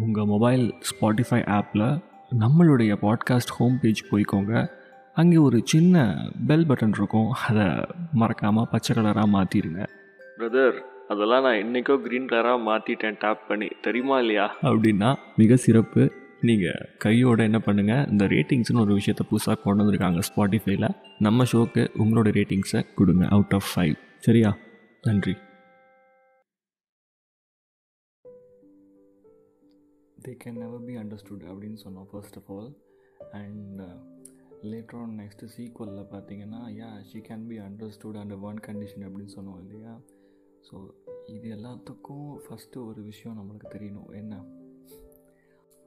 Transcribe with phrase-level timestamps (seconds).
[0.00, 2.02] உங்கள் mobile Spotify ஆப்பில்
[2.38, 4.70] நம்மளுடைய பாட்காஸ்ட் ஹோம் பேஜ் போய்க்கோங்க.
[5.14, 7.30] அங்கே ஒரு சின்ன பெல் பட்டன் இருக்கும்.
[7.30, 7.66] அதை
[8.12, 9.82] மறக்காமல் பச்சை கலராக மாற்றிடுங்க
[10.38, 10.74] பிரதர்
[11.08, 13.68] அதெல்லாம் நான் இன்றைக்கோ க்ரீன் கலராக மாற்றிட்டேன் டேப் பண்ணி.
[13.82, 14.56] தெரியுமா இல்லையா?
[14.62, 16.12] அப்படின்னா மிக சிறப்பு.
[16.40, 20.88] நீங்கள் கையோட என்ன பண்ணுங்கள் இந்த ரேட்டிங்ஸ்னு ஒரு விஷயத்தை புதுசாக கொண்டு வந்திருக்காங்க ஸ்பாட்டிஃபைல
[21.18, 23.26] நம்ம ஷோக்கு உங்களோட ரேட்டிங்ஸை கொடுங்க.
[23.26, 24.56] அவுட் ஆஃப் ஃபைவ் சரியா?
[25.02, 25.36] நன்றி.
[30.28, 32.82] They can never be understood அப்படின்னு சொன்னோம் first of all
[33.30, 33.80] and
[34.62, 39.60] later on next சீக்வலில் பார்த்தீங்கன்னா yeah she can be understood under one condition அப்படின்னு சொன்னோம்
[39.60, 40.00] இல்லையா?
[40.70, 40.88] ஸோ
[41.26, 44.14] இது எல்லாத்துக்கும் ஃபஸ்ட்டு ஒரு விஷயம் நம்மளுக்கு தெரியணும்.
[44.14, 44.44] என்ன?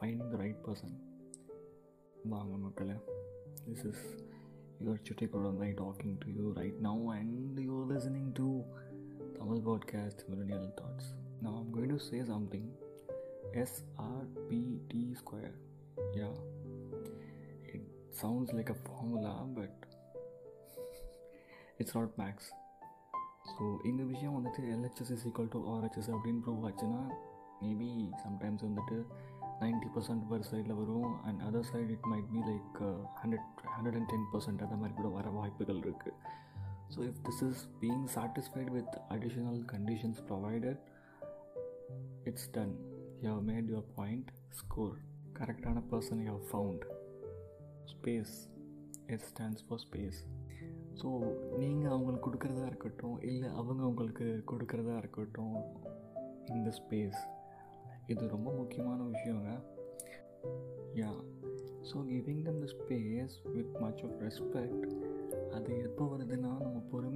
[0.00, 0.96] ஃபைண்டிங் த ரைட் பர்சன்
[2.24, 2.96] வாங்க மக்களே
[3.66, 4.04] திஸ் இஸ்
[4.80, 8.60] யுவர் சுட்டி குழந்தை talking to you right now and you listening to
[9.32, 12.68] Tamil podcast மில்லியல் thoughts நான் I'm going to say something
[13.54, 15.54] SRPT square.
[16.14, 16.34] Yeah,
[17.64, 19.74] it sounds like a formula, but
[21.78, 22.52] it's not max.
[23.50, 27.02] So இந்த விஷயம் வந்துட்டு LHS is equal to RHS அப்படின்னு prove ஆச்சுன்னா
[27.60, 27.90] maybe
[28.24, 28.96] sometimes வந்துட்டு
[29.60, 32.80] ninety percent per சைடில் வரும் and other side it might be like
[33.20, 36.16] hundred hundred and ten percent அந்த மாதிரி கூட வர வாய்ப்புகள் இருக்குது
[36.94, 40.82] so if this is being satisfied with additional conditions provided
[42.30, 42.74] it's done
[43.20, 44.96] you have made your point score
[45.38, 46.84] கரெக்டான person you have found
[47.84, 48.48] space
[49.06, 50.26] it stands for space
[51.02, 55.56] so நீங்கள் அவங்களுக்கு கொடுக்குறதா இருக்கட்டும் இல்லை அவங்க உங்களுக்கு கொடுக்குறதா இருக்கட்டும்
[56.46, 57.20] இந்த ஸ்பேஸ்
[58.06, 59.60] இது ரொம்ப முக்கியமான விஷயங்க.
[60.94, 61.10] Yeah
[61.92, 64.86] so giving them the space with much of respect
[65.50, 67.15] அது எப்போ வருதுன்னா நம்ம பொறுமையாக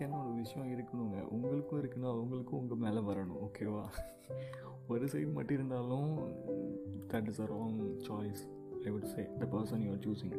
[0.00, 1.16] நம்பிக்கைன்னு ஒரு விஷயம் இருக்கணுங்க?
[1.28, 3.84] உங்களுக்கும் இருக்கணும் அவங்களுக்கும் உங்கள் மேலே வரணும் ஓகேவா?
[4.88, 6.12] ஒரு சைடு மட்டும் இருந்தாலும்
[7.10, 8.42] that is a wrong choice
[8.84, 10.36] I would say the person you are choosing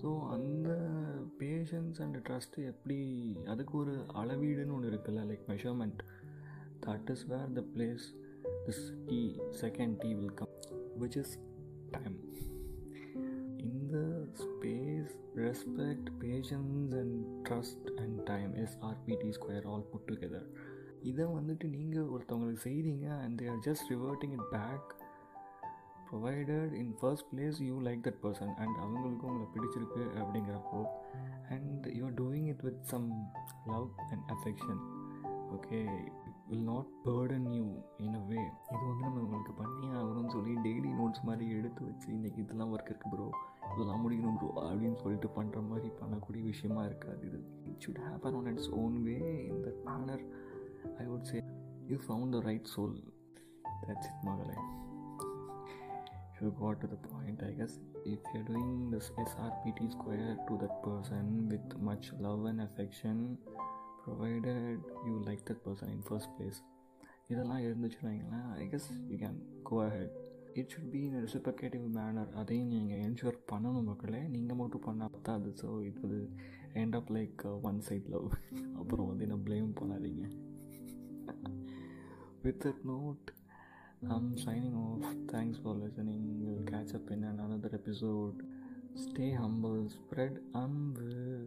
[0.00, 0.68] so அந்த
[1.40, 2.98] பேஷன்ஸ் அண்ட் ட்ரஸ்ட்டு எப்படி
[3.46, 6.02] அதுக்கு ஒரு அளவீடுன்னு ஒன்று இருக்குல்ல like measurement
[6.86, 8.06] that is where the place
[8.66, 9.20] this T
[9.60, 10.54] second T will come
[11.02, 11.34] which is
[11.90, 12.16] time
[15.50, 17.14] respect patience and
[17.48, 20.48] trust and time S RPT square all put together
[21.02, 24.90] இதை வந்துட்டு நீங்கள் ஒருத்தவங்களுக்கு செய்தீங்க and they are just reverting it back
[26.10, 30.80] provided in first place you like that person and அவங்களுக்கும் உங்களை பிடிச்சிருக்கு அப்படிங்கிறப்போ
[31.48, 33.08] and you are doing it with some
[33.66, 34.80] love and affection
[35.54, 35.80] okay
[36.50, 37.64] will not burden you
[38.04, 38.40] in a way
[38.72, 42.90] இது வந்து நம்ம உங்களுக்கு பண்ணியே ஆகணும்னு சொல்லி டெய்லி நோட்ஸ் மாதிரி எடுத்து வச்சு இன்றைக்கி இதெல்லாம் ஒர்க்
[42.90, 43.26] இருக்குது ப்ரோ
[43.72, 47.40] இதெல்லாம் முடிக்கணும் ப்ரோ அப்படின்னு சொல்லிட்டு பண்ணுற மாதிரி பண்ணக்கூடிய விஷயமா இருக்காது இது.
[47.70, 49.16] It should happen on its own way
[49.48, 50.24] in that manner
[51.02, 51.40] I would say
[51.92, 52.96] you found the right soul
[53.86, 54.58] that's it மகளே.
[56.36, 57.72] You got to the point i guess.
[58.06, 63.16] If you're doing this srpt square to that person with much love and affection
[64.10, 66.60] provided you like that person in first place
[67.32, 69.36] இதெல்லாம் இருந்துச்சுன்னா I guess you can
[69.68, 70.14] go ahead
[70.60, 75.50] it should be in reciprocative manner அதையும் நீங்கள் ensure பண்ணணும் மக்களே நீங்கள் மட்டும் பண்ணால் பத்தாது
[75.60, 76.26] so it will
[76.82, 78.28] end up like one side love
[78.80, 80.24] அப்புறம் வந்து என்ன ப்ளேம் பண்ணாதீங்க
[82.46, 83.30] with that note
[84.08, 85.02] I'm signing off.
[85.28, 86.22] Thanks for listening.
[86.40, 88.38] We'll catch up in another episode.
[88.96, 91.39] Stay humble, spread humble.